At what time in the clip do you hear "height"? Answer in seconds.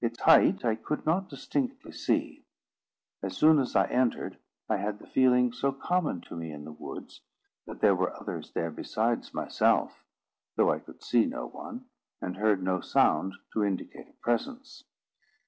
0.22-0.64